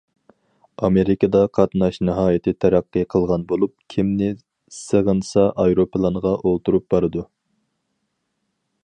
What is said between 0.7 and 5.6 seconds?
ئامېرىكىدا قاتناش ناھايىتى تەرەققىي قىلغان بولۇپ، كىمنى سېغىنسا